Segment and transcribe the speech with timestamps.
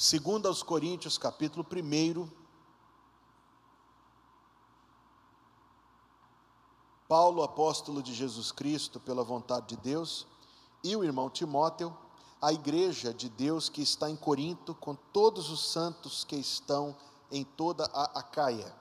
[0.00, 2.30] Segundo aos Coríntios, capítulo 1.
[7.08, 10.24] Paulo, apóstolo de Jesus Cristo, pela vontade de Deus,
[10.84, 11.92] e o irmão Timóteo,
[12.40, 16.96] a igreja de Deus que está em Corinto, com todos os santos que estão
[17.28, 18.72] em toda a Acaia.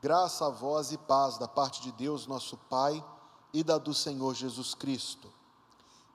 [0.00, 3.04] Graça a vós e paz da parte de Deus, nosso Pai,
[3.52, 5.28] e da do Senhor Jesus Cristo.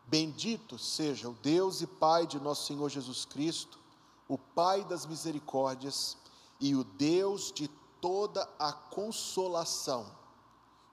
[0.06, 3.86] Bendito seja o Deus e Pai de nosso Senhor Jesus Cristo
[4.28, 6.18] o Pai das misericórdias
[6.60, 7.68] e o Deus de
[8.02, 10.06] toda a consolação,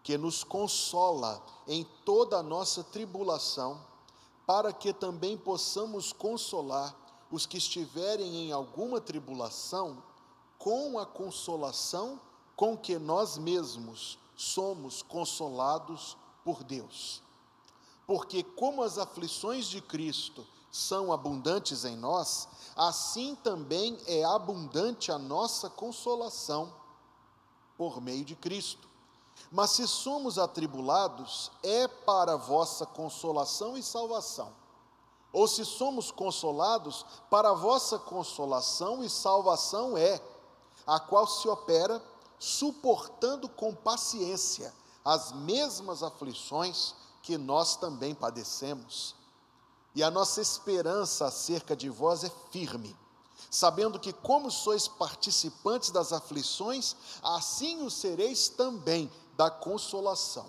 [0.02, 3.80] que nos consola em toda a nossa tribulação,
[4.46, 6.94] para que também possamos consolar
[7.30, 10.02] os que estiverem em alguma tribulação,
[10.58, 12.20] com a consolação
[12.54, 17.22] com que nós mesmos somos consolados por Deus.
[18.06, 25.18] Porque, como as aflições de Cristo são abundantes em nós, assim também é abundante a
[25.18, 26.74] nossa consolação
[27.78, 28.88] por meio de Cristo.
[29.52, 34.52] Mas se somos atribulados, é para vossa consolação e salvação.
[35.32, 40.20] Ou se somos consolados, para vossa consolação e salvação é,
[40.84, 42.02] a qual se opera
[42.36, 49.14] suportando com paciência as mesmas aflições que nós também padecemos
[49.94, 52.96] e a nossa esperança acerca de vós é firme,
[53.48, 60.46] sabendo que, como sois participantes das aflições, assim o sereis também da consolação.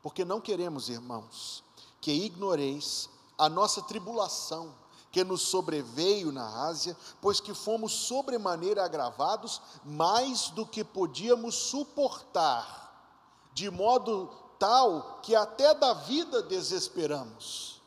[0.00, 1.64] Porque não queremos, irmãos,
[2.00, 4.72] que ignoreis a nossa tribulação
[5.10, 13.10] que nos sobreveio na Ásia, pois que fomos sobremaneira agravados mais do que podíamos suportar,
[13.52, 17.77] de modo tal que até da vida desesperamos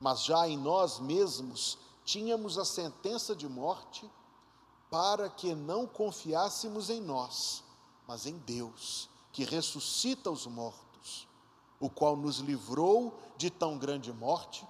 [0.00, 4.10] mas já em nós mesmos tínhamos a sentença de morte,
[4.90, 7.62] para que não confiássemos em nós,
[8.08, 11.28] mas em Deus, que ressuscita os mortos,
[11.78, 14.66] o qual nos livrou de tão grande morte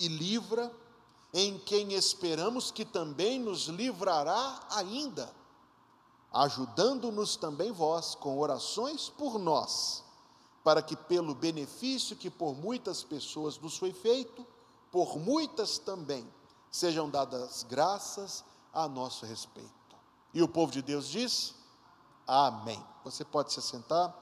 [0.00, 0.74] e livra,
[1.34, 5.34] em quem esperamos que também nos livrará ainda,
[6.32, 10.01] ajudando-nos também vós com orações por nós,
[10.62, 14.46] para que pelo benefício que por muitas pessoas nos foi feito,
[14.90, 16.26] por muitas também
[16.70, 19.70] sejam dadas graças a nosso respeito.
[20.32, 21.54] E o povo de Deus diz:
[22.26, 22.82] Amém.
[23.04, 24.18] Você pode se sentar.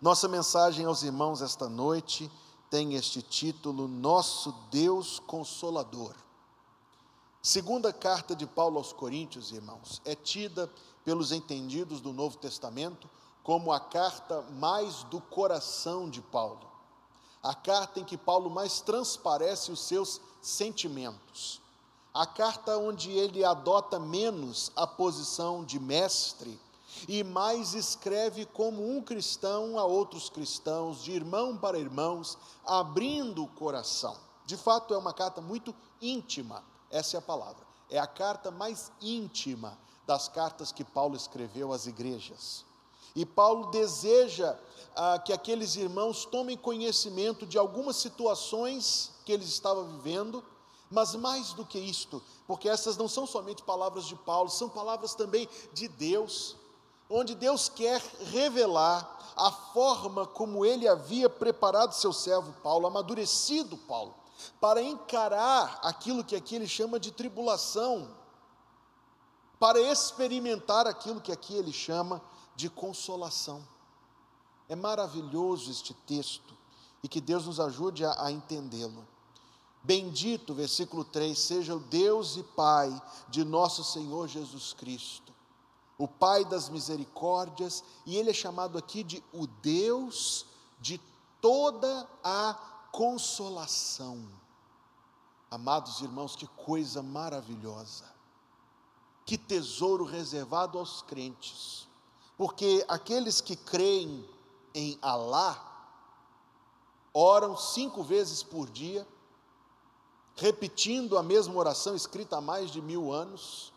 [0.00, 2.30] Nossa mensagem aos irmãos esta noite
[2.70, 6.14] tem este título: Nosso Deus Consolador.
[7.42, 10.70] Segunda carta de Paulo aos Coríntios, irmãos, é tida
[11.04, 13.08] pelos entendidos do Novo Testamento
[13.46, 16.66] como a carta mais do coração de Paulo
[17.46, 21.60] a carta em que Paulo mais transparece os seus sentimentos,
[22.12, 26.60] a carta onde ele adota menos a posição de mestre
[27.06, 33.48] e mais escreve como um cristão a outros cristãos, de irmão para irmãos, abrindo o
[33.48, 34.16] coração.
[34.44, 37.64] De fato, é uma carta muito íntima, essa é a palavra.
[37.88, 42.64] É a carta mais íntima das cartas que Paulo escreveu às igrejas.
[43.16, 44.58] E Paulo deseja
[44.94, 50.44] ah, que aqueles irmãos tomem conhecimento de algumas situações que eles estavam vivendo,
[50.90, 55.14] mas mais do que isto, porque essas não são somente palavras de Paulo, são palavras
[55.14, 56.56] também de Deus,
[57.08, 64.14] onde Deus quer revelar a forma como ele havia preparado seu servo Paulo, amadurecido Paulo,
[64.60, 68.08] para encarar aquilo que aqui ele chama de tribulação,
[69.58, 72.20] para experimentar aquilo que aqui ele chama
[72.56, 73.62] de consolação.
[74.68, 76.56] É maravilhoso este texto
[77.02, 79.06] e que Deus nos ajude a, a entendê-lo.
[79.82, 82.90] Bendito, versículo 3, seja o Deus e Pai
[83.28, 85.32] de nosso Senhor Jesus Cristo,
[85.96, 90.46] o Pai das misericórdias, e Ele é chamado aqui de o Deus
[90.80, 91.00] de
[91.40, 92.54] toda a
[92.90, 94.26] consolação.
[95.48, 98.12] Amados irmãos, que coisa maravilhosa,
[99.24, 101.85] que tesouro reservado aos crentes
[102.36, 104.28] porque aqueles que creem
[104.74, 105.62] em Alá
[107.12, 109.06] oram cinco vezes por dia,
[110.34, 113.72] repetindo a mesma oração escrita há mais de mil anos,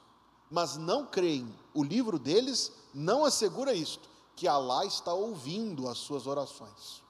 [0.51, 1.55] mas não creem.
[1.73, 7.01] O livro deles não assegura isto, que Alá está ouvindo as suas orações.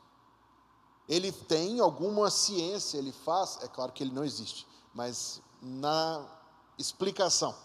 [1.07, 6.23] Ele tem alguma ciência, ele faz, é claro que ele não existe, mas na
[6.77, 7.55] explicação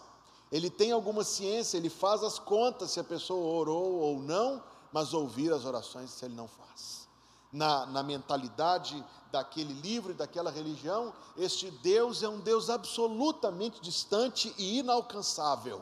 [0.55, 5.13] ele tem alguma ciência, ele faz as contas se a pessoa orou ou não, mas
[5.13, 7.09] ouvir as orações se ele não faz.
[7.51, 14.53] na, na mentalidade daquele livro e daquela religião, este Deus é um Deus absolutamente distante
[14.57, 15.81] e inalcançável.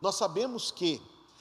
[0.00, 1.00] Nós sabemos que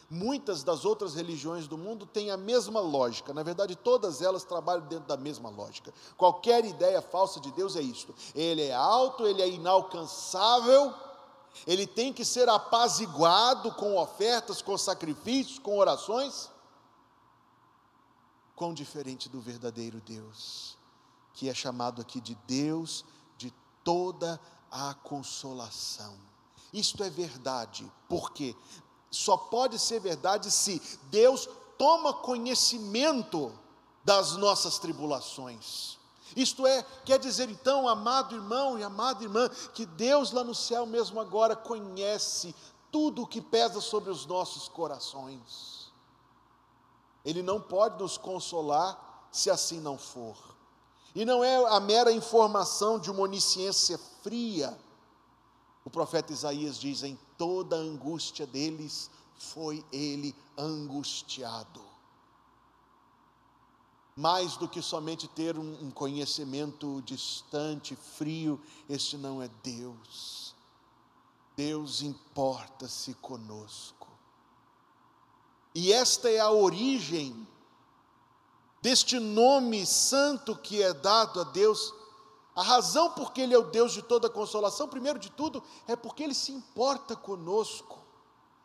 [0.10, 4.88] muitas das outras religiões do mundo têm a mesma lógica, na verdade, todas elas trabalham
[4.88, 5.94] dentro da mesma lógica.
[6.16, 10.94] Qualquer ideia falsa de Deus é isto: ele é alto, ele é inalcançável,
[11.66, 16.50] ele tem que ser apaziguado com ofertas, com sacrifícios, com orações.
[18.56, 20.78] Quão diferente do verdadeiro Deus,
[21.34, 23.04] que é chamado aqui de Deus
[23.38, 23.52] de
[23.84, 24.40] toda
[24.72, 26.18] a consolação.
[26.72, 28.56] Isto é verdade, porque
[29.12, 31.48] só pode ser verdade se Deus
[31.78, 33.52] toma conhecimento
[34.04, 35.98] das nossas tribulações.
[36.36, 40.86] Isto é, quer dizer então, amado irmão e amada irmã, que Deus lá no céu
[40.86, 42.56] mesmo agora conhece
[42.92, 45.92] tudo o que pesa sobre os nossos corações.
[47.26, 50.38] Ele não pode nos consolar se assim não for.
[51.16, 54.78] E não é a mera informação de uma onisciência fria.
[55.86, 61.93] O profeta Isaías diz: em toda a angústia deles foi ele angustiado.
[64.16, 70.54] Mais do que somente ter um conhecimento distante, frio, este não é Deus.
[71.56, 74.08] Deus importa-se conosco.
[75.74, 77.48] E esta é a origem
[78.82, 81.94] deste nome santo que é dado a Deus.
[82.56, 85.96] A razão por que Ele é o Deus de toda consolação, primeiro de tudo, é
[85.96, 88.03] porque Ele se importa conosco,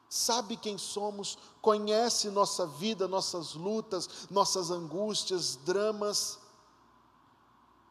[0.09, 6.39] sabe quem somos, conhece nossa vida, nossas lutas, nossas angústias, dramas.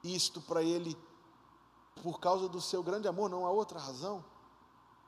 [0.03, 0.97] Isto para Ele,
[2.01, 4.23] por causa do seu grande amor, não há outra razão,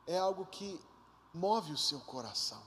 [0.05, 0.79] é algo que
[1.33, 2.61] move o seu coração.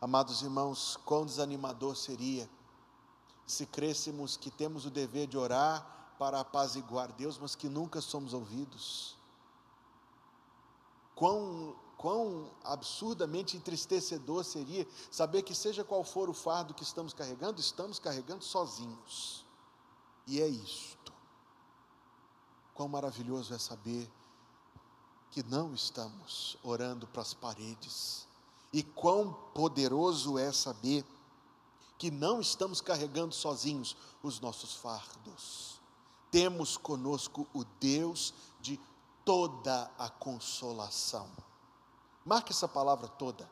[0.00, 2.48] Amados irmãos, quão desanimador seria
[3.46, 8.34] se crêssemos que temos o dever de orar para apaziguar Deus, mas que nunca somos
[8.34, 9.15] ouvidos.
[11.16, 17.60] Quão, quão absurdamente entristecedor seria saber que, seja qual for o fardo que estamos carregando,
[17.60, 19.44] estamos carregando sozinhos.
[20.28, 21.12] E é isto.
[22.72, 24.08] Quão maravilhoso é saber
[25.32, 28.28] que não estamos orando para as paredes
[28.72, 31.04] e quão poderoso é saber
[31.98, 35.80] que não estamos carregando sozinhos os nossos fardos.
[36.30, 38.55] Temos conosco o Deus de
[39.26, 41.28] toda a consolação.
[42.24, 43.46] Marque essa palavra toda.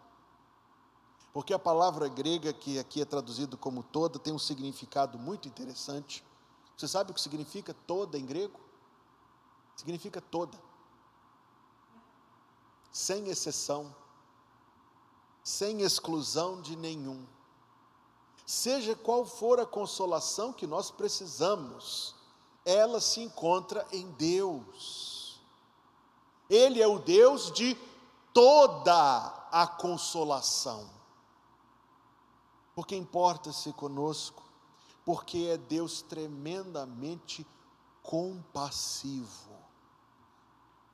[1.35, 6.25] Porque a palavra grega que aqui é traduzido como toda tem um significado muito interessante.
[6.75, 8.59] Você sabe o que significa toda em grego?
[9.76, 10.59] Significa toda.
[12.91, 13.94] Sem exceção
[15.44, 17.26] sem exclusão de nenhum.
[18.47, 22.15] Seja qual for a consolação que nós precisamos,
[22.65, 25.13] ela se encontra em Deus.
[26.49, 27.76] Ele é o Deus de
[28.32, 30.88] toda a consolação.
[32.75, 34.43] Porque importa-se conosco,
[35.05, 37.46] porque é Deus tremendamente
[38.02, 39.55] compassivo.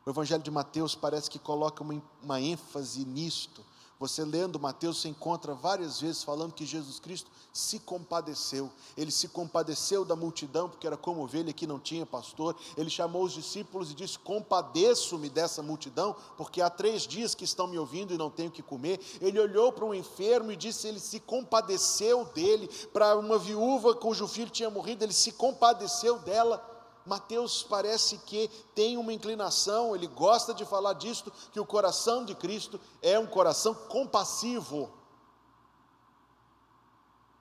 [0.04, 3.64] O Evangelho de Mateus parece que coloca uma, uma ênfase nisto
[4.00, 8.70] você lendo Mateus, você encontra várias vezes falando que Jesus Cristo se compadeceu.
[8.96, 12.56] Ele se compadeceu da multidão, porque era como ovelha que não tinha pastor.
[12.78, 17.66] Ele chamou os discípulos e disse: Compadeço-me dessa multidão, porque há três dias que estão
[17.66, 18.98] me ouvindo e não tenho que comer.
[19.20, 22.70] Ele olhou para um enfermo e disse: Ele se compadeceu dele.
[22.94, 26.69] Para uma viúva cujo filho tinha morrido, ele se compadeceu dela.
[27.06, 32.34] Mateus parece que tem uma inclinação, ele gosta de falar disto, que o coração de
[32.34, 34.90] Cristo é um coração compassivo.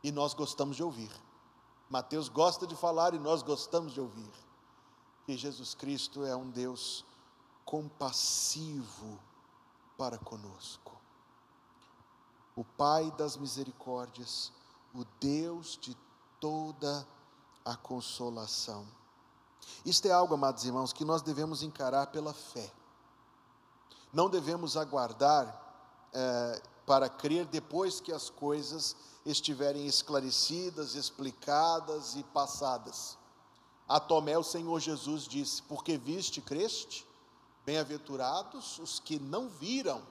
[0.03, 1.11] E nós gostamos de ouvir.
[1.89, 4.31] Mateus gosta de falar e nós gostamos de ouvir.
[5.25, 7.03] Que Jesus Cristo é um Deus
[7.65, 9.19] compassivo
[9.97, 10.97] para conosco.
[12.55, 14.51] O Pai das misericórdias,
[14.93, 15.95] o Deus de
[16.39, 17.07] toda
[17.65, 18.87] a consolação.
[19.85, 22.71] Isto é algo, amados irmãos, que nós devemos encarar pela fé.
[24.11, 25.67] Não devemos aguardar
[26.13, 28.95] é, para crer depois que as coisas
[29.25, 33.17] estiverem esclarecidas, explicadas e passadas.
[33.88, 37.07] A Tomé, o Senhor Jesus disse: Porque viste, creste?
[37.65, 40.01] Bem-aventurados os que não viram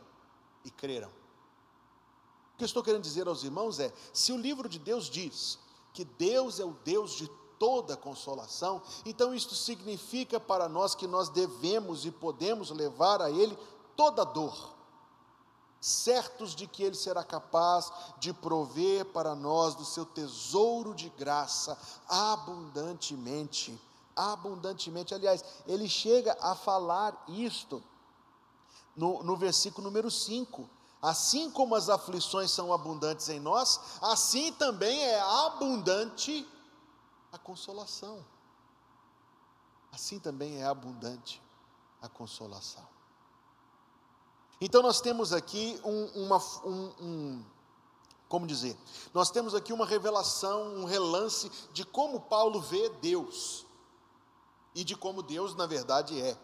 [0.64, 1.08] e creram.
[1.08, 5.58] O que eu estou querendo dizer aos irmãos é: se o livro de Deus diz
[5.92, 8.80] que Deus é o Deus de toda consolação.
[9.04, 13.56] Então, isto significa para nós que nós devemos e podemos levar a Ele
[13.96, 14.76] toda dor.
[15.80, 21.78] certos de que Ele será capaz de prover para nós do seu tesouro de graça
[22.08, 23.80] abundantemente.
[24.16, 27.80] Abundantemente, aliás, ele chega a falar isto
[28.96, 30.68] no, no versículo número 5.
[31.00, 36.44] Assim como as aflições são abundantes em nós, assim também é abundante
[37.32, 38.25] a consolação.
[39.92, 41.42] Assim também é abundante
[42.00, 42.87] a consolação.
[44.61, 47.44] Então nós temos aqui um, uma, um, um,
[48.28, 48.76] como dizer,
[49.14, 53.64] nós temos aqui uma revelação, um relance de como Paulo vê Deus
[54.75, 56.37] e de como Deus na verdade é.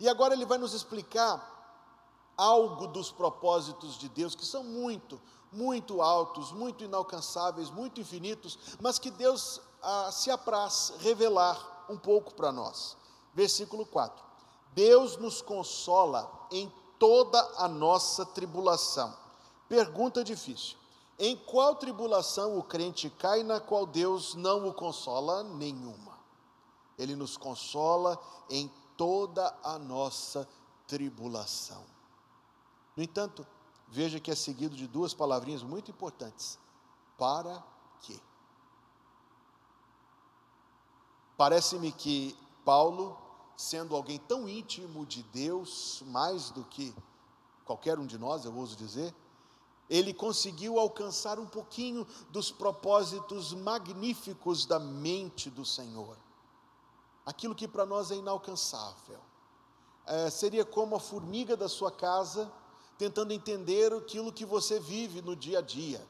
[0.00, 1.56] E agora ele vai nos explicar
[2.36, 5.20] algo dos propósitos de Deus que são muito,
[5.52, 12.34] muito altos, muito inalcançáveis, muito infinitos, mas que Deus ah, se apraz revelar um pouco
[12.34, 12.96] para nós.
[13.34, 14.24] Versículo 4:
[14.74, 19.16] Deus nos consola em toda a nossa tribulação.
[19.68, 20.76] Pergunta difícil:
[21.18, 25.42] em qual tribulação o crente cai na qual Deus não o consola?
[25.42, 26.18] Nenhuma.
[26.98, 28.18] Ele nos consola
[28.48, 30.48] em toda a nossa
[30.86, 31.84] tribulação.
[32.96, 33.46] No entanto,
[33.88, 36.58] veja que é seguido de duas palavrinhas muito importantes:
[37.16, 37.62] para
[38.02, 38.18] quê?
[41.38, 43.16] Parece-me que Paulo
[43.56, 46.92] sendo alguém tão íntimo de Deus, mais do que
[47.64, 49.14] qualquer um de nós, eu ouso dizer,
[49.88, 56.16] ele conseguiu alcançar um pouquinho dos propósitos magníficos da mente do Senhor.
[57.24, 59.20] Aquilo que para nós é inalcançável.
[60.06, 62.50] É, seria como a formiga da sua casa,
[62.98, 66.04] tentando entender aquilo que você vive no dia a dia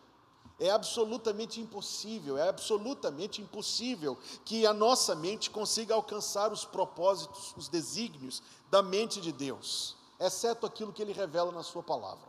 [0.58, 7.68] é absolutamente impossível, é absolutamente impossível que a nossa mente consiga alcançar os propósitos, os
[7.68, 12.28] desígnios da mente de Deus, exceto aquilo que ele revela na Sua palavra.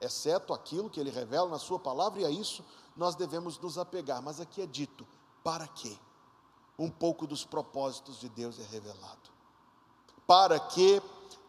[0.00, 2.64] Exceto aquilo que ele revela na Sua palavra, e a isso
[2.96, 4.20] nós devemos nos apegar.
[4.20, 5.06] Mas aqui é dito:
[5.42, 5.96] para quê?
[6.76, 9.30] Um pouco dos propósitos de Deus é revelado.
[10.26, 11.00] Para que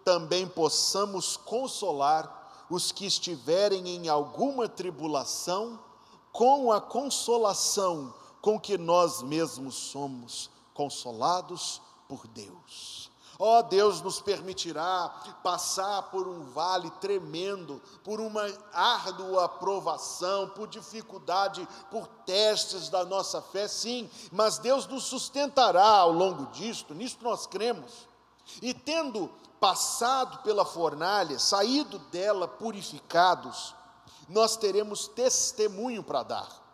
[0.04, 5.80] também possamos consolar os que estiverem em alguma tribulação
[6.36, 13.10] com a consolação com que nós mesmos somos consolados por Deus.
[13.40, 15.10] Ó oh, Deus nos permitirá
[15.42, 23.42] passar por um vale tremendo, por uma árdua aprovação, por dificuldade, por testes da nossa
[23.42, 28.10] fé, sim, mas Deus nos sustentará ao longo disto, nisto nós cremos.
[28.62, 33.74] E tendo passado pela fornalha, saído dela purificados,
[34.28, 36.66] nós teremos testemunho para dar.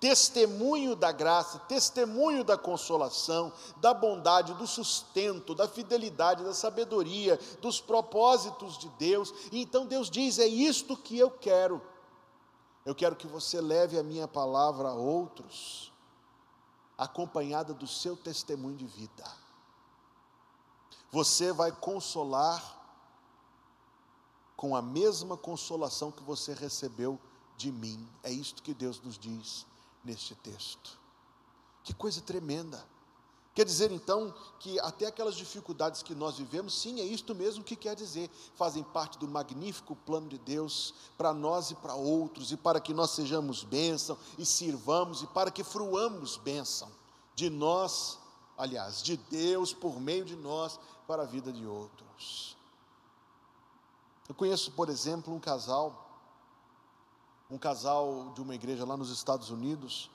[0.00, 7.80] Testemunho da graça, testemunho da consolação, da bondade, do sustento, da fidelidade, da sabedoria, dos
[7.80, 9.32] propósitos de Deus.
[9.52, 11.80] E então Deus diz: é isto que eu quero.
[12.84, 15.92] Eu quero que você leve a minha palavra a outros,
[16.96, 19.24] acompanhada do seu testemunho de vida.
[21.10, 22.75] Você vai consolar
[24.56, 27.20] com a mesma consolação que você recebeu
[27.56, 28.08] de mim.
[28.22, 29.66] É isto que Deus nos diz
[30.04, 30.98] neste texto.
[31.84, 32.84] Que coisa tremenda.
[33.54, 37.74] Quer dizer então que até aquelas dificuldades que nós vivemos, sim, é isto mesmo que
[37.74, 42.56] quer dizer, fazem parte do magnífico plano de Deus para nós e para outros, e
[42.56, 46.90] para que nós sejamos bênção e sirvamos, e para que fruamos bênção
[47.34, 48.18] de nós,
[48.58, 52.55] aliás, de Deus por meio de nós para a vida de outros.
[54.28, 56.04] Eu conheço, por exemplo, um casal,
[57.48, 60.10] um casal de uma igreja lá nos Estados Unidos,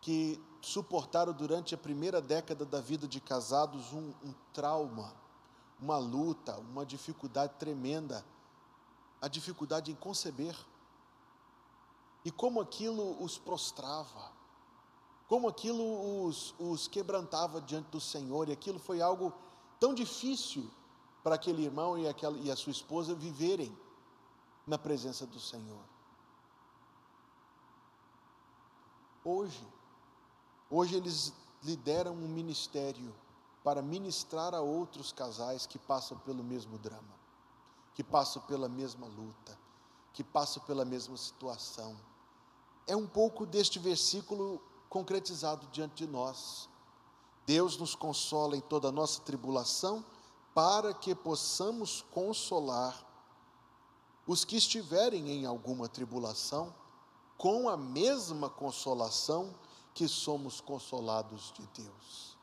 [0.00, 5.14] que suportaram durante a primeira década da vida de casados um, um trauma,
[5.80, 8.24] uma luta, uma dificuldade tremenda,
[9.20, 10.56] a dificuldade em conceber.
[12.24, 14.32] E como aquilo os prostrava,
[15.28, 19.32] como aquilo os, os quebrantava diante do Senhor, e aquilo foi algo
[19.78, 20.68] tão difícil
[21.22, 23.76] para aquele irmão e, aquela, e a sua esposa viverem
[24.66, 25.84] na presença do Senhor.
[29.24, 29.66] Hoje,
[30.68, 33.14] hoje eles lideram um ministério
[33.62, 37.14] para ministrar a outros casais que passam pelo mesmo drama,
[37.94, 39.56] que passam pela mesma luta,
[40.12, 41.96] que passam pela mesma situação.
[42.86, 46.68] É um pouco deste versículo concretizado diante de nós.
[47.46, 50.04] Deus nos consola em toda a nossa tribulação
[50.54, 53.06] para que possamos consolar
[54.26, 56.74] os que estiverem em alguma tribulação,
[57.36, 59.52] com a mesma consolação
[59.94, 62.36] que somos consolados de Deus.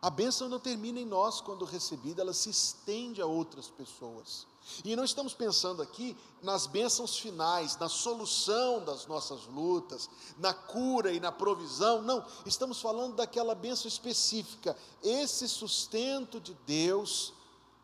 [0.00, 4.46] A bênção não termina em nós quando recebida, ela se estende a outras pessoas.
[4.84, 11.12] E não estamos pensando aqui nas bênçãos finais, na solução das nossas lutas, na cura
[11.12, 17.32] e na provisão, não, estamos falando daquela bênção específica, esse sustento de Deus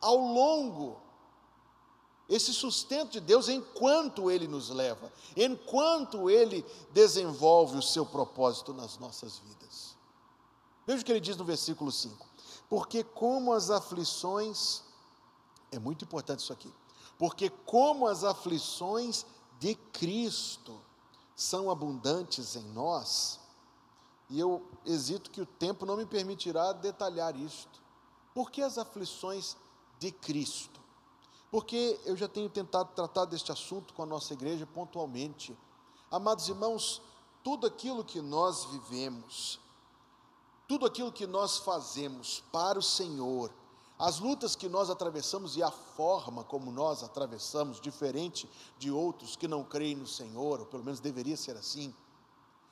[0.01, 1.01] ao longo,
[2.27, 8.97] esse sustento de Deus enquanto Ele nos leva, enquanto Ele desenvolve o seu propósito nas
[8.97, 9.95] nossas vidas.
[10.85, 12.27] Veja o que ele diz no versículo 5:
[12.69, 14.83] Porque como as aflições
[15.75, 16.73] é muito importante isso aqui.
[17.17, 19.25] Porque como as aflições
[19.59, 20.79] de Cristo
[21.35, 23.39] são abundantes em nós,
[24.29, 27.81] e eu hesito que o tempo não me permitirá detalhar isto.
[28.33, 29.55] Por que as aflições
[29.99, 30.81] de Cristo?
[31.51, 35.55] Porque eu já tenho tentado tratar deste assunto com a nossa igreja pontualmente.
[36.09, 37.01] Amados irmãos,
[37.43, 39.59] tudo aquilo que nós vivemos,
[40.67, 43.53] tudo aquilo que nós fazemos para o Senhor,
[44.03, 49.47] as lutas que nós atravessamos e a forma como nós atravessamos, diferente de outros que
[49.47, 51.95] não creem no Senhor, ou pelo menos deveria ser assim.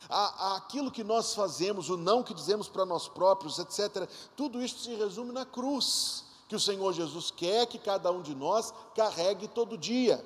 [0.09, 4.93] aquilo que nós fazemos, o não que dizemos para nós próprios, etc., tudo isso se
[4.95, 9.77] resume na cruz, que o Senhor Jesus quer que cada um de nós carregue todo
[9.77, 10.21] dia.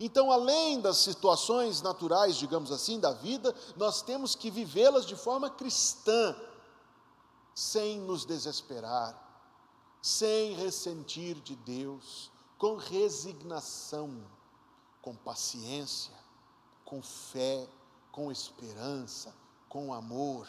[0.00, 5.50] Então, além das situações naturais, digamos assim, da vida, nós temos que vivê-las de forma
[5.50, 6.34] cristã,
[7.54, 9.27] sem nos desesperar,
[10.08, 14.10] sem ressentir de Deus, com resignação,
[15.02, 16.14] com paciência,
[16.82, 17.68] com fé,
[18.10, 19.34] com esperança,
[19.68, 20.48] com amor.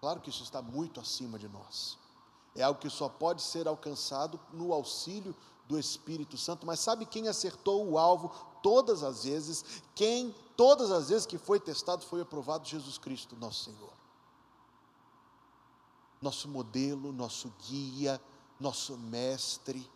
[0.00, 1.98] Claro que isso está muito acima de nós.
[2.54, 5.34] É algo que só pode ser alcançado no auxílio
[5.66, 8.32] do Espírito Santo, mas sabe quem acertou o alvo
[8.62, 9.82] todas as vezes?
[9.96, 12.68] Quem, todas as vezes que foi testado, foi aprovado?
[12.68, 13.95] Jesus Cristo, nosso Senhor
[16.20, 18.20] nosso modelo, nosso guia,
[18.58, 19.88] nosso mestre.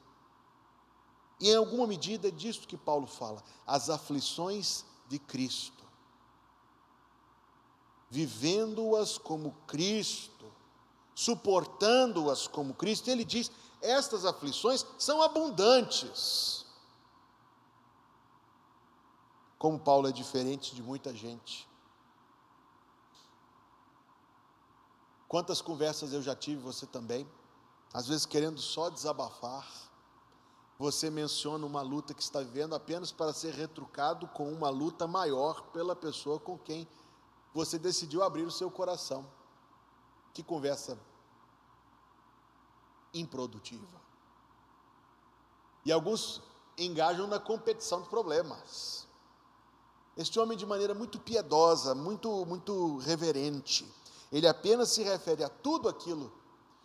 [1.40, 5.84] E em alguma medida é disso que Paulo fala, as aflições de Cristo.
[8.10, 10.52] Vivendo-as como Cristo,
[11.14, 13.50] suportando-as como Cristo, ele diz:
[13.80, 16.66] estas aflições são abundantes.
[19.58, 21.69] Como Paulo é diferente de muita gente.
[25.30, 27.24] Quantas conversas eu já tive, você também,
[27.94, 29.64] às vezes querendo só desabafar,
[30.76, 35.62] você menciona uma luta que está vivendo apenas para ser retrucado com uma luta maior
[35.70, 36.84] pela pessoa com quem
[37.54, 39.24] você decidiu abrir o seu coração.
[40.34, 40.98] Que conversa
[43.14, 44.00] improdutiva.
[45.84, 46.42] E alguns
[46.76, 49.06] engajam na competição de problemas.
[50.16, 53.86] Este homem, de maneira muito piedosa, muito, muito reverente,
[54.30, 56.32] ele apenas se refere a tudo aquilo.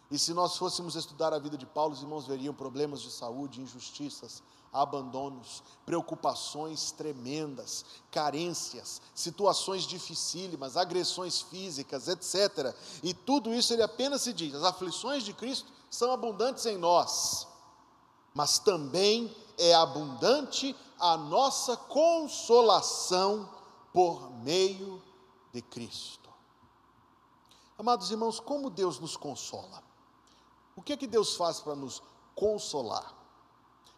[0.09, 3.61] E se nós fôssemos estudar a vida de Paulo, os irmãos veriam problemas de saúde,
[3.61, 12.75] injustiças, abandonos, preocupações tremendas, carências, situações dificílimas, agressões físicas, etc.
[13.01, 17.47] E tudo isso ele apenas se diz: as aflições de Cristo são abundantes em nós,
[18.33, 23.49] mas também é abundante a nossa consolação
[23.93, 25.01] por meio
[25.53, 26.24] de Cristo.
[27.77, 29.83] Amados irmãos, como Deus nos consola?
[30.75, 32.01] O que é que Deus faz para nos
[32.33, 33.13] consolar?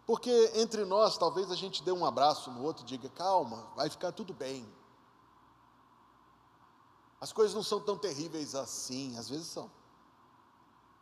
[0.05, 3.89] Porque entre nós, talvez a gente dê um abraço no outro e diga: calma, vai
[3.89, 4.67] ficar tudo bem.
[7.19, 9.69] As coisas não são tão terríveis assim, às vezes são.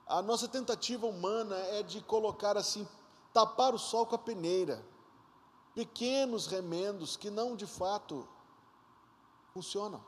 [0.08, 2.88] A nossa tentativa humana é de colocar assim,
[3.34, 4.86] tapar o sol com a peneira,
[5.74, 8.28] pequenos remendos que não de fato
[9.54, 10.04] funcionam.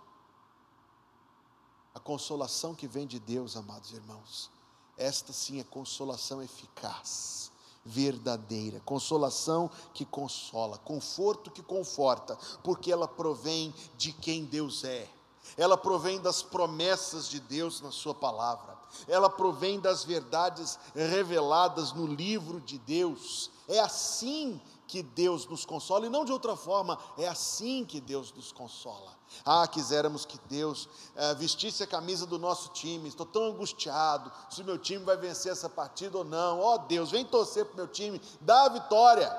[1.97, 4.51] A consolação que vem de Deus, amados irmãos,
[4.95, 7.51] esta sim é consolação eficaz,
[7.83, 15.09] verdadeira, consolação que consola, conforto que conforta, porque ela provém de quem Deus é.
[15.57, 22.05] Ela provém das promessas de Deus na Sua palavra, ela provém das verdades reveladas no
[22.05, 23.49] livro de Deus.
[23.67, 28.31] É assim que Deus nos consola e não de outra forma, é assim que Deus
[28.31, 29.15] nos consola.
[29.43, 33.09] Ah, quiséramos que Deus eh, vestisse a camisa do nosso time.
[33.09, 36.61] Estou tão angustiado se o meu time vai vencer essa partida ou não.
[36.61, 39.29] Ó oh, Deus, vem torcer para o meu time, dá a vitória.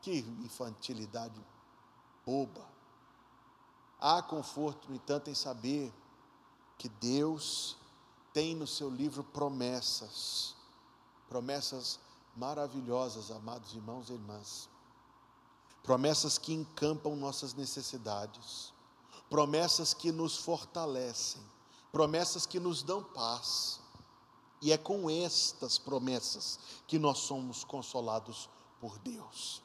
[0.00, 1.40] Que infantilidade
[2.26, 2.66] boba.
[4.00, 5.92] Há conforto, no entanto, em saber
[6.76, 7.76] que Deus
[8.32, 10.56] tem no seu livro promessas,
[11.28, 12.00] promessas
[12.36, 14.72] maravilhosas, amados irmãos e irmãs
[15.82, 18.72] promessas que encampam nossas necessidades,
[19.28, 21.42] promessas que nos fortalecem,
[21.90, 23.80] promessas que nos dão paz.
[24.60, 28.48] E é com estas promessas que nós somos consolados
[28.80, 29.60] por Deus.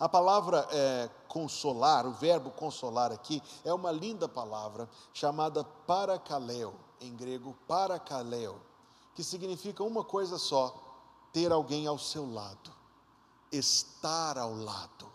[0.00, 7.14] A palavra é, consolar, o verbo consolar aqui, é uma linda palavra chamada parakaleo, em
[7.14, 8.58] grego parakaleo,
[9.14, 10.87] que significa uma coisa só:
[11.38, 12.72] ter alguém ao seu lado,
[13.52, 15.06] estar ao lado.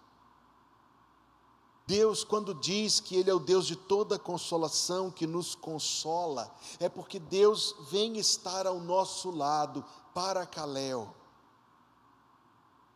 [1.85, 6.87] Deus, quando diz que Ele é o Deus de toda consolação, que nos consola, é
[6.87, 9.83] porque Deus vem estar ao nosso lado,
[10.13, 11.13] para Caléu.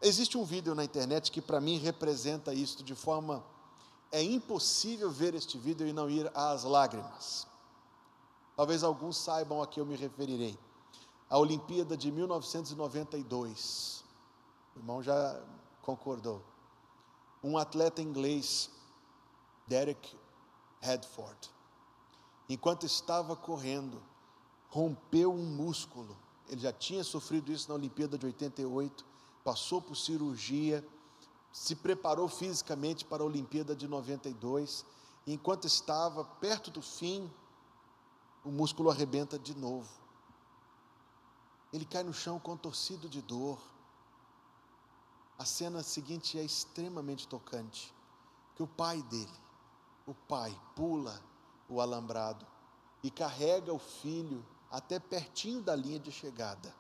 [0.02, 3.44] Existe um vídeo na internet que para mim representa isso de forma.
[4.10, 7.46] É impossível ver este vídeo e não ir às lágrimas.
[8.56, 10.58] Talvez alguns saibam a que eu me referirei.
[11.30, 14.04] A Olimpíada de 1992.
[14.76, 15.44] O irmão já
[15.82, 16.42] concordou.
[17.44, 18.70] Um atleta inglês
[19.68, 20.16] Derek
[20.82, 21.52] Hedford.
[22.48, 24.02] Enquanto estava correndo,
[24.70, 26.16] rompeu um músculo.
[26.48, 29.06] Ele já tinha sofrido isso na Olimpíada de 88,
[29.44, 30.86] passou por cirurgia,
[31.52, 34.86] se preparou fisicamente para a Olimpíada de 92.
[35.26, 37.30] E enquanto estava perto do fim,
[38.46, 40.07] o músculo arrebenta de novo.
[41.78, 43.60] Ele cai no chão contorcido de dor.
[45.38, 47.94] A cena seguinte é extremamente tocante,
[48.56, 49.48] que o pai dele
[50.08, 51.22] o pai pula
[51.68, 52.48] o alambrado
[53.04, 56.74] e carrega o filho até pertinho da linha de chegada.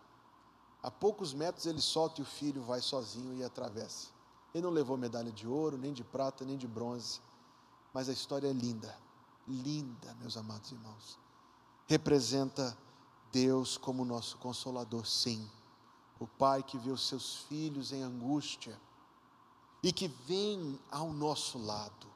[0.81, 4.07] A poucos metros ele solta e o filho vai sozinho e atravessa.
[4.53, 7.21] Ele não levou medalha de ouro, nem de prata, nem de bronze,
[7.93, 8.97] mas a história é linda,
[9.45, 11.19] linda, meus amados irmãos.
[11.85, 12.77] Representa
[13.31, 15.49] Deus como nosso consolador, sim.
[16.19, 18.79] O pai que vê os seus filhos em angústia
[19.83, 22.07] e que vem ao nosso lado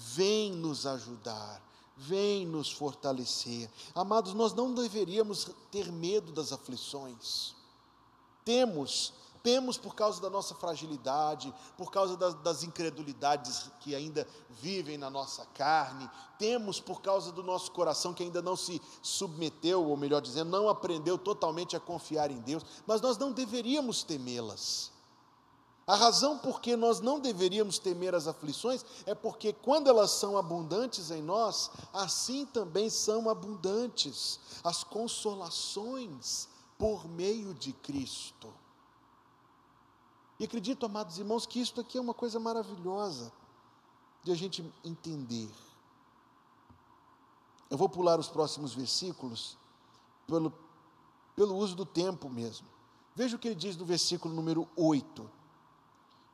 [0.00, 1.62] vem nos ajudar,
[1.96, 3.70] vem nos fortalecer.
[3.94, 7.54] Amados, nós não deveríamos ter medo das aflições.
[8.44, 14.98] Temos, temos por causa da nossa fragilidade, por causa das, das incredulidades que ainda vivem
[14.98, 19.96] na nossa carne, temos por causa do nosso coração que ainda não se submeteu, ou
[19.96, 24.92] melhor dizendo, não aprendeu totalmente a confiar em Deus, mas nós não deveríamos temê-las.
[25.86, 30.38] A razão por que nós não deveríamos temer as aflições é porque, quando elas são
[30.38, 36.48] abundantes em nós, assim também são abundantes as consolações
[36.78, 38.54] por meio de Cristo.
[40.40, 43.32] E acredito, amados irmãos, que isto aqui é uma coisa maravilhosa
[44.24, 45.48] de a gente entender.
[47.70, 49.56] Eu vou pular os próximos versículos
[50.26, 50.52] pelo,
[51.36, 52.66] pelo uso do tempo mesmo.
[53.14, 55.38] Veja o que ele diz no versículo número 8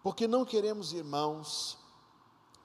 [0.06, 1.76] porque não queremos, irmãos,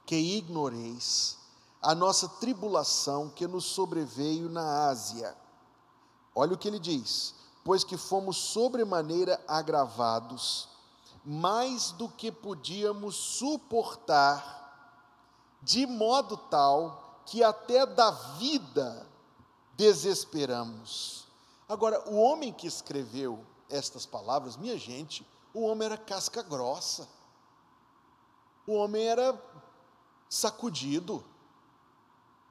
[0.05, 1.39] que ignoreis
[1.81, 5.35] a nossa tribulação que nos sobreveio na Ásia.
[6.35, 10.69] Olha o que ele diz: pois que fomos sobremaneira agravados,
[11.23, 14.59] mais do que podíamos suportar,
[15.61, 19.07] de modo tal que até da vida
[19.75, 21.27] desesperamos.
[21.69, 27.07] Agora, o homem que escreveu estas palavras, minha gente, o homem era casca grossa
[28.65, 29.39] o homem era
[30.29, 31.23] sacudido.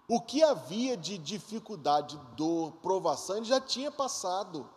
[0.09, 4.69] O que havia de dificuldade, dor, provação, ele já tinha passado.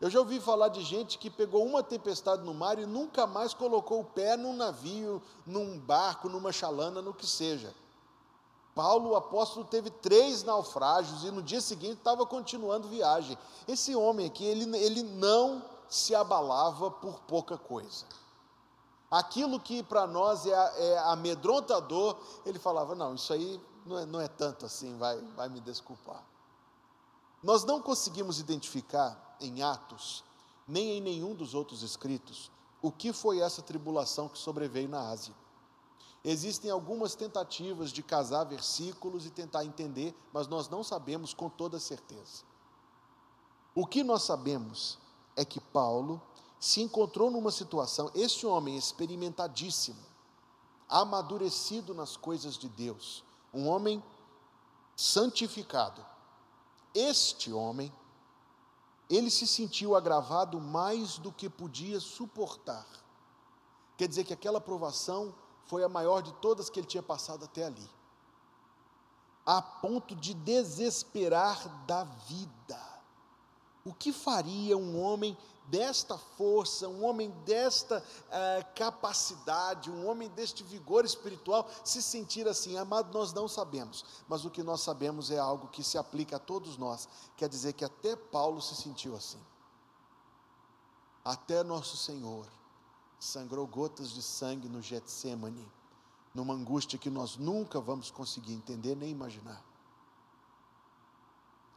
[0.00, 3.54] Eu já ouvi falar de gente que pegou uma tempestade no mar e nunca mais
[3.54, 7.74] colocou o pé num navio, num barco, numa chalana, no que seja.
[8.74, 13.38] Paulo, o apóstolo, teve três naufrágios e no dia seguinte estava continuando viagem.
[13.66, 18.04] Esse homem aqui, ele, ele não se abalava por pouca coisa.
[19.10, 24.20] Aquilo que para nós é, é amedrontador, ele falava: não, isso aí não é, não
[24.20, 26.22] é tanto assim, vai, vai me desculpar.
[27.42, 30.24] Nós não conseguimos identificar em Atos,
[30.66, 32.50] nem em nenhum dos outros escritos,
[32.82, 35.34] o que foi essa tribulação que sobreveio na Ásia.
[36.24, 41.78] Existem algumas tentativas de casar versículos e tentar entender, mas nós não sabemos com toda
[41.78, 42.42] certeza.
[43.74, 44.98] O que nós sabemos
[45.36, 46.20] é que Paulo
[46.58, 50.00] se encontrou numa situação, este homem experimentadíssimo,
[50.88, 53.22] amadurecido nas coisas de Deus,
[53.52, 54.02] um homem
[54.96, 56.04] santificado.
[56.94, 57.92] Este homem,
[59.08, 62.86] ele se sentiu agravado mais do que podia suportar.
[63.96, 65.34] Quer dizer que aquela provação
[65.66, 67.88] foi a maior de todas que ele tinha passado até ali.
[69.44, 72.80] A ponto de desesperar da vida.
[73.84, 75.36] O que faria um homem
[75.68, 82.76] desta força, um homem desta eh, capacidade, um homem deste vigor espiritual, se sentir assim,
[82.76, 86.40] amado, nós não sabemos, mas o que nós sabemos é algo que se aplica a
[86.40, 89.40] todos nós, quer dizer que até Paulo se sentiu assim,
[91.24, 92.46] até nosso Senhor
[93.18, 95.66] sangrou gotas de sangue no Getsemane,
[96.34, 99.64] numa angústia que nós nunca vamos conseguir entender nem imaginar.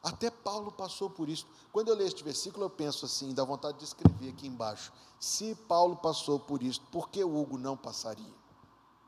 [0.02, 1.46] Até Paulo passou por isso.
[1.72, 4.94] Quando eu leio este versículo, eu penso assim, dá vontade de escrever aqui embaixo.
[5.20, 8.34] Se Paulo passou por isso, por que Hugo não passaria?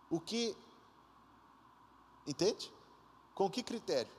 [0.10, 0.56] O que.
[2.27, 2.71] Entende?
[3.34, 4.12] Com que critério?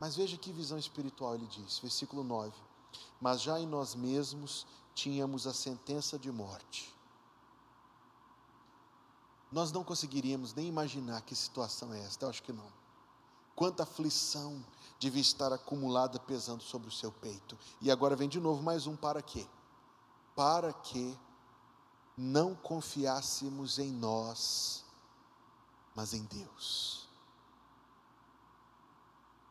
[0.00, 2.52] Mas veja que visão espiritual ele diz, versículo 9.
[3.20, 6.92] Mas já em nós mesmos tínhamos a sentença de morte.
[9.52, 12.81] Nós não conseguiríamos nem imaginar que situação é esta, eu acho que não
[13.62, 14.60] quanta aflição
[14.98, 17.56] devia estar acumulada pesando sobre o seu peito.
[17.80, 19.46] E agora vem de novo mais um para quê?
[20.34, 21.16] Para que
[22.18, 24.84] não confiássemos em nós,
[25.94, 27.06] mas em Deus.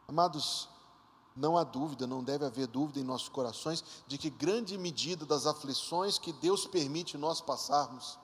[0.10, 0.68] Amados,
[1.34, 5.46] não há dúvida, não deve haver dúvida em nossos corações de que grande medida das
[5.46, 8.20] aflições que Deus permite nós passarmos,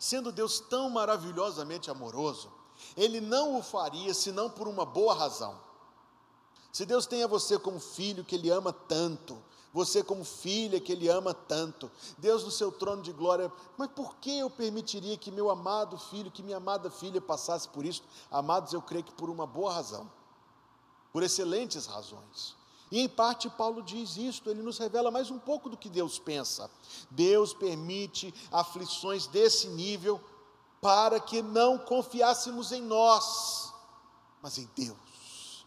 [0.00, 2.50] sendo Deus tão maravilhosamente amoroso,
[2.96, 5.58] ele não o faria senão por uma boa razão.
[6.74, 9.40] Se Deus tem a você como filho que Ele ama tanto,
[9.72, 14.16] você como filha que Ele ama tanto, Deus no seu trono de glória, mas por
[14.16, 18.02] que eu permitiria que meu amado filho, que minha amada filha passasse por isso?
[18.28, 20.10] Amados, eu creio que por uma boa razão,
[21.12, 22.56] por excelentes razões.
[22.90, 26.18] E em parte Paulo diz isto, ele nos revela mais um pouco do que Deus
[26.18, 26.70] pensa.
[27.10, 30.20] Deus permite aflições desse nível
[30.84, 33.72] para que não confiássemos em nós,
[34.42, 35.66] mas em Deus.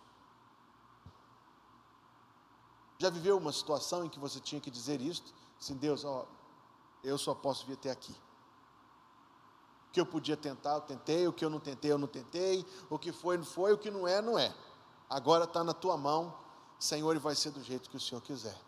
[2.99, 5.33] Já viveu uma situação em que você tinha que dizer isto?
[5.59, 6.27] Sim, Deus, ó,
[7.03, 8.11] eu só posso vir até aqui.
[9.87, 12.63] O que eu podia tentar, eu tentei, o que eu não tentei, eu não tentei,
[12.87, 14.55] o que foi, não foi, o que não é, não é.
[15.09, 16.37] Agora está na tua mão,
[16.77, 18.61] Senhor, e vai ser do jeito que o Senhor quiser.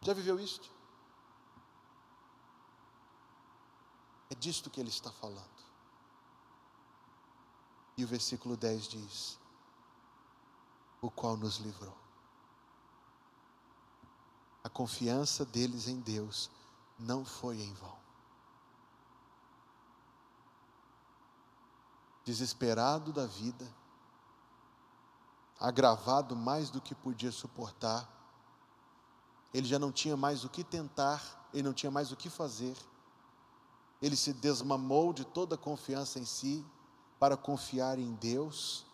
[0.00, 0.68] Já viveu isto?
[4.30, 5.58] É disto que ele está falando.
[7.96, 9.38] E o versículo 10 diz:
[11.00, 11.96] O qual nos livrou.
[14.62, 16.50] A confiança deles em Deus
[16.98, 17.96] não foi em vão.
[22.24, 23.66] Desesperado da vida,
[25.58, 28.06] agravado mais do que podia suportar,
[29.54, 32.76] ele já não tinha mais o que tentar, ele não tinha mais o que fazer
[34.00, 36.64] ele se desmamou de toda confiança em si
[37.18, 38.86] para confiar em Deus.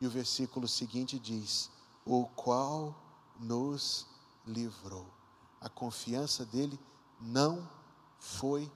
[0.00, 1.70] E o versículo seguinte diz:
[2.04, 2.94] O qual
[3.38, 4.06] nos
[4.46, 5.06] livrou.
[5.60, 6.78] A confiança dele
[7.20, 7.68] não
[8.18, 8.70] foi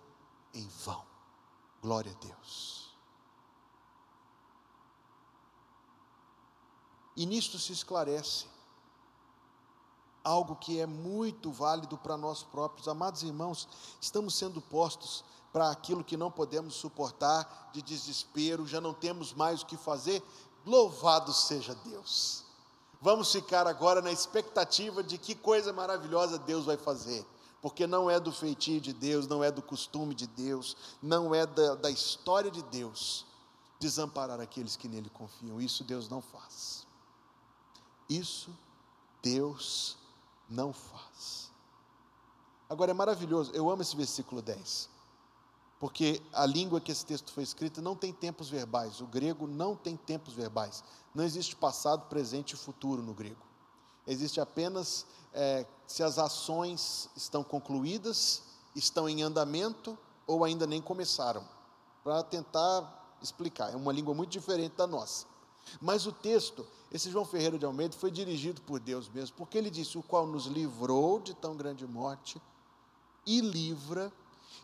[0.53, 1.05] em vão.
[1.81, 2.90] Glória a Deus.
[7.14, 8.46] E nisto se esclarece
[10.25, 12.88] algo que é muito válido para nós próprios.
[12.88, 13.68] Amados irmãos,
[14.01, 19.62] estamos sendo postos para aquilo que não podemos suportar, de desespero, já não temos mais
[19.62, 20.23] o que fazer,
[20.65, 22.45] louvado seja Deus.
[23.01, 27.27] Vamos ficar agora na expectativa de que coisa maravilhosa Deus vai fazer,
[27.61, 31.45] porque não é do feitio de Deus, não é do costume de Deus, não é
[31.45, 33.27] da, da história de Deus
[33.79, 35.61] desamparar aqueles que nele confiam.
[35.61, 36.87] Isso Deus não faz.
[38.09, 38.51] Isso
[39.21, 39.99] Deus
[40.49, 41.51] não faz.
[42.71, 44.91] Agora é maravilhoso, eu amo esse versículo 10
[45.83, 49.01] porque a língua que esse texto foi escrito não tem tempos verbais.
[49.01, 50.85] O grego não tem tempos verbais.
[51.12, 53.42] Não existe passado, presente e futuro no grego.
[54.07, 58.45] Existe apenas é, se as ações estão concluídas,
[58.77, 61.45] estão em andamento ou ainda nem começaram.
[62.05, 63.73] Para tentar explicar.
[63.73, 65.27] É uma língua muito diferente da nossa.
[65.81, 69.68] Mas o texto, esse João Ferreira de Almeida, foi dirigido por Deus mesmo, porque ele
[69.68, 72.40] disse: O qual nos livrou de tão grande morte
[73.27, 74.12] e livra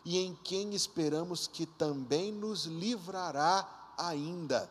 [0.03, 4.69] e em quem esperamos que também nos livrará ainda.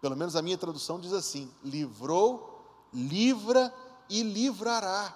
[0.00, 2.62] Pelo menos a minha tradução diz assim: livrou,
[2.92, 3.74] livra
[4.08, 5.14] e livrará.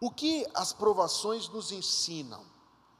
[0.00, 2.42] O que as provações nos ensinam?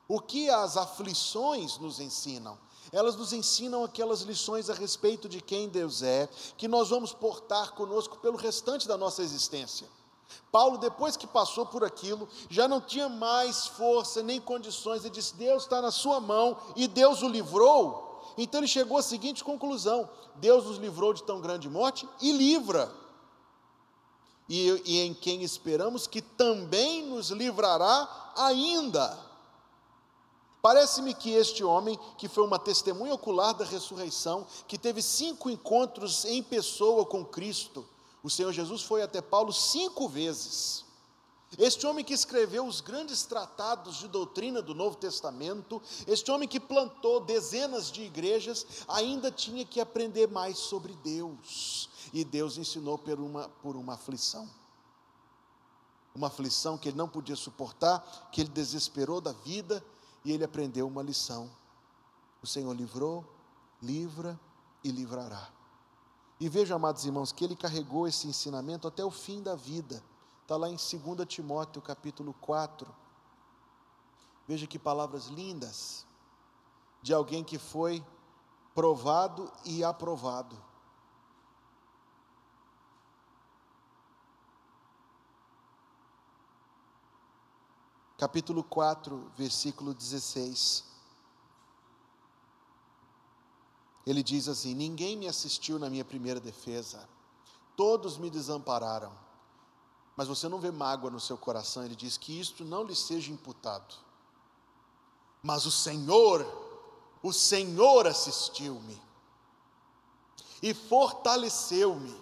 [0.09, 2.59] O que as aflições nos ensinam?
[2.93, 7.73] Elas nos ensinam aquelas lições a respeito de quem Deus é, que nós vamos portar
[7.73, 9.89] conosco pelo restante da nossa existência.
[10.51, 15.35] Paulo, depois que passou por aquilo, já não tinha mais força nem condições, ele disse:
[15.35, 18.33] Deus está na sua mão e Deus o livrou.
[18.39, 22.91] Então ele chegou à seguinte conclusão: Deus nos livrou de tão grande morte e livra.
[24.49, 29.19] e, e em quem esperamos que também nos livrará ainda.
[30.63, 36.25] Parece-me que este homem, que foi uma testemunha ocular da ressurreição, que teve cinco encontros
[36.25, 37.87] em pessoa com Cristo,
[38.27, 40.85] o Senhor Jesus foi até Paulo cinco vezes.
[41.57, 46.59] Este homem que escreveu os grandes tratados de doutrina do Novo Testamento, este homem que
[46.59, 51.89] plantou dezenas de igrejas, ainda tinha que aprender mais sobre Deus.
[52.13, 54.51] E Deus ensinou por uma, por uma aflição.
[56.13, 59.85] Uma aflição que ele não podia suportar, que ele desesperou da vida
[60.25, 61.49] e ele aprendeu uma lição.
[62.43, 63.25] O Senhor livrou,
[63.81, 64.37] livra
[64.83, 65.56] e livrará.
[66.39, 70.03] E veja, amados irmãos, que ele carregou esse ensinamento até o fim da vida
[70.47, 72.87] Está lá em 2 Timóteo capítulo 4.
[74.47, 76.07] Veja que palavras lindas
[77.03, 78.01] de alguém que foi
[78.73, 80.57] provado e aprovado.
[88.17, 90.85] Capítulo 4, versículo 16.
[94.07, 97.09] Ele diz assim: Ninguém me assistiu na minha primeira defesa,
[97.77, 99.13] todos me desampararam.
[100.17, 103.31] Mas você não vê mágoa no seu coração, ele diz que isto não lhe seja
[103.31, 103.95] imputado.
[105.43, 106.47] Mas o Senhor,
[107.23, 109.03] o Senhor assistiu-me
[110.63, 112.17] e fortaleceu-me,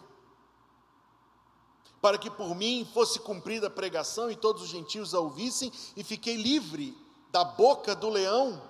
[2.02, 6.02] para que por mim fosse cumprida a pregação e todos os gentios a ouvissem, e
[6.02, 6.98] fiquei livre
[7.30, 8.60] da boca do leão,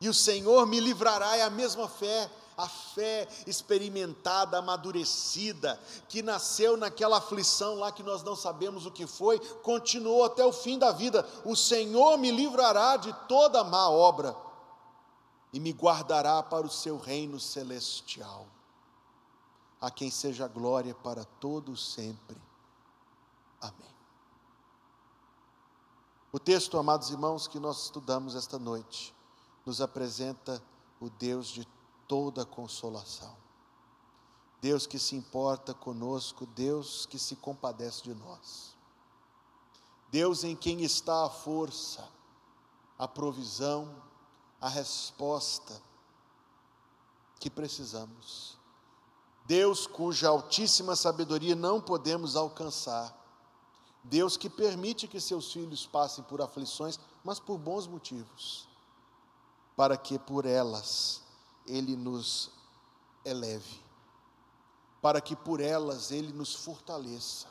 [0.00, 6.76] e o Senhor me livrará, é a mesma fé a fé experimentada, amadurecida, que nasceu
[6.76, 10.92] naquela aflição lá que nós não sabemos o que foi, continuou até o fim da
[10.92, 11.26] vida.
[11.44, 14.36] O Senhor me livrará de toda má obra
[15.52, 18.46] e me guardará para o seu reino celestial.
[19.80, 22.36] A quem seja glória para todos sempre.
[23.58, 23.94] Amém.
[26.30, 29.14] O texto, amados irmãos, que nós estudamos esta noite,
[29.70, 30.60] nos apresenta
[30.98, 31.64] o Deus de
[32.08, 33.36] toda consolação.
[34.60, 38.74] Deus que se importa conosco, Deus que se compadece de nós.
[40.10, 42.04] Deus em quem está a força,
[42.98, 43.94] a provisão,
[44.60, 45.80] a resposta
[47.38, 48.58] que precisamos.
[49.46, 53.16] Deus cuja altíssima sabedoria não podemos alcançar.
[54.02, 58.68] Deus que permite que seus filhos passem por aflições, mas por bons motivos,
[59.80, 61.22] para que por elas
[61.64, 62.50] ele nos
[63.24, 63.80] eleve,
[65.00, 67.48] para que por elas Ele nos fortaleça,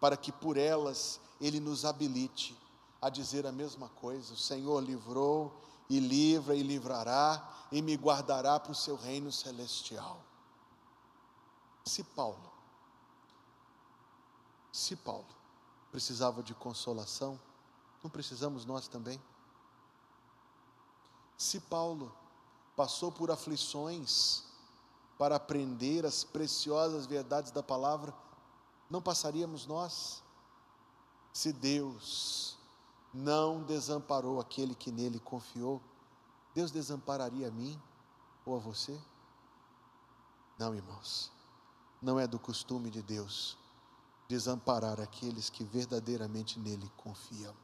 [0.00, 2.58] para que por elas Ele nos habilite
[2.98, 5.54] a dizer a mesma coisa: O Senhor livrou
[5.86, 10.18] e livra e livrará e me guardará para o seu reino celestial.
[11.84, 12.50] Se Paulo,
[14.72, 15.28] se Paulo
[15.90, 17.38] precisava de consolação,
[18.02, 19.20] não precisamos nós também?
[21.42, 22.14] Se Paulo
[22.76, 24.44] passou por aflições
[25.18, 28.14] para aprender as preciosas verdades da palavra,
[28.88, 30.22] não passaríamos nós?
[31.32, 32.56] Se Deus
[33.12, 35.82] não desamparou aquele que nele confiou,
[36.54, 37.76] Deus desampararia a mim
[38.46, 38.96] ou a você?
[40.56, 41.32] Não, irmãos,
[42.00, 43.58] não é do costume de Deus
[44.28, 47.61] desamparar aqueles que verdadeiramente nele confiam.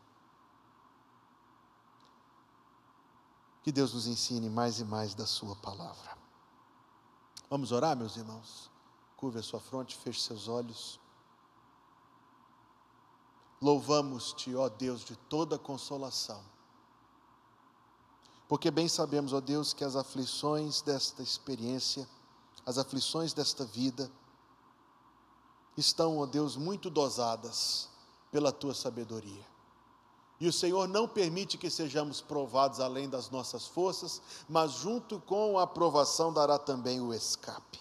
[3.69, 6.17] Que Deus nos ensine mais e mais da Sua palavra.
[7.51, 8.71] Vamos orar, meus irmãos?
[9.15, 10.99] Curve a sua fronte, feche seus olhos.
[13.61, 16.43] Louvamos-te, ó Deus, de toda consolação.
[18.49, 22.09] Porque bem sabemos, ó Deus, que as aflições desta experiência,
[22.65, 24.11] as aflições desta vida,
[25.77, 27.87] estão, ó Deus, muito dosadas
[28.31, 29.45] pela tua sabedoria.
[30.41, 35.59] E o Senhor não permite que sejamos provados além das nossas forças, mas junto com
[35.59, 37.81] a aprovação dará também o escape.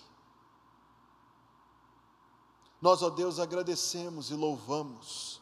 [2.81, 5.39] Nós, ó Deus, agradecemos e louvamos,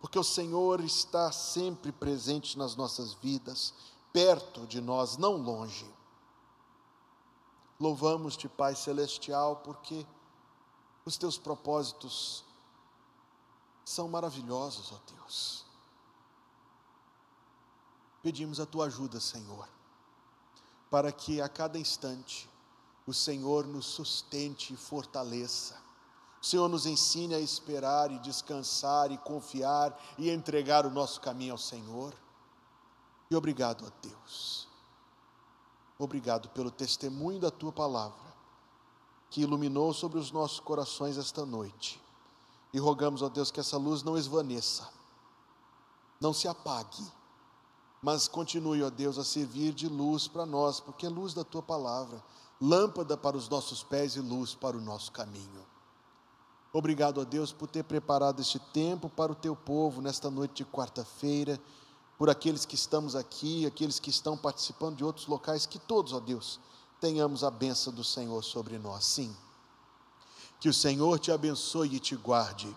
[0.00, 3.72] porque o Senhor está sempre presente nas nossas vidas,
[4.12, 5.88] perto de nós, não longe.
[7.78, 10.04] Louvamos-te, Pai Celestial, porque
[11.04, 12.44] os teus propósitos
[13.84, 15.71] são maravilhosos, ó Deus
[18.22, 19.68] pedimos a tua ajuda, Senhor,
[20.90, 22.48] para que a cada instante
[23.06, 25.80] o Senhor nos sustente e fortaleça.
[26.40, 31.52] O Senhor nos ensine a esperar e descansar e confiar e entregar o nosso caminho
[31.52, 32.14] ao Senhor.
[33.30, 34.68] E obrigado a Deus.
[35.98, 38.32] Obrigado pelo testemunho da tua palavra.
[39.30, 41.98] que iluminou sobre os nossos corações esta noite.
[42.70, 44.86] E rogamos, ó Deus, que essa luz não esvaneça,
[46.20, 47.02] não se apague,
[48.02, 51.62] mas continue, ó Deus, a servir de luz para nós, porque é luz da tua
[51.62, 52.20] palavra,
[52.60, 55.64] lâmpada para os nossos pés e luz para o nosso caminho.
[56.72, 60.64] Obrigado a Deus por ter preparado este tempo para o teu povo nesta noite de
[60.64, 61.60] quarta-feira,
[62.18, 66.18] por aqueles que estamos aqui, aqueles que estão participando de outros locais, que todos, ó
[66.18, 66.58] Deus,
[67.00, 69.04] tenhamos a benção do Senhor sobre nós.
[69.04, 69.36] Sim.
[70.58, 72.74] Que o Senhor te abençoe e te guarde.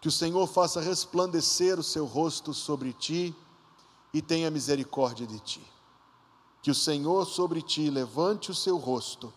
[0.00, 3.34] Que o Senhor faça resplandecer o seu rosto sobre ti
[4.16, 5.62] e tenha misericórdia de ti.
[6.62, 9.30] Que o Senhor sobre ti levante o seu rosto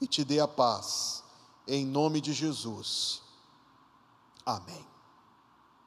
[0.00, 1.22] e te dê a paz
[1.68, 3.22] em nome de Jesus.
[4.44, 4.84] Amém.